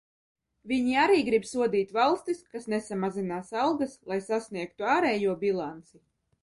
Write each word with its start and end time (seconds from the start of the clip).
Viņi 0.69 0.95
arī 1.01 1.19
grib 1.27 1.45
sodīt 1.49 1.93
valstis, 1.97 2.41
kas 2.55 2.65
nesamazinās 2.75 3.55
algas, 3.67 3.95
lai 4.13 4.19
sasniegtu 4.31 4.93
ārējo 4.97 5.39
bilanci. 5.47 6.05